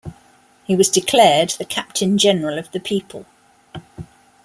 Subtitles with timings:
[0.63, 3.27] He was declared the "Captain General of the People".